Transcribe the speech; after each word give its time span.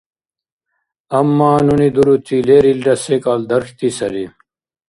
Амма 1.17 1.51
нуни 1.65 1.89
дурути 1.95 2.37
лерилра 2.47 2.95
секӏал 3.03 3.41
дархьти 3.49 3.89
сари. 3.97 4.25